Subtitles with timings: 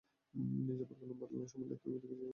[0.55, 2.29] নিজের পরিকল্পনা বদলানো সম্বন্ধে তুমি দেখছি আমার চেয়েও খারাপ।